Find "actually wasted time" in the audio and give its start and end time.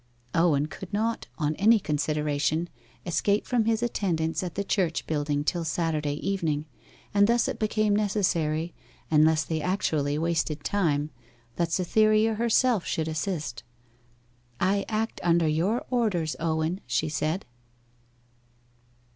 9.61-11.11